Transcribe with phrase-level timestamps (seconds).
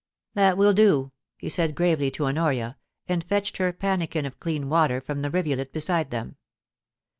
[0.17, 2.75] * That will do,' he said gravely to Honoria,
[3.07, 6.37] and fetched her a pannikin of clean water from the rivulet beside them.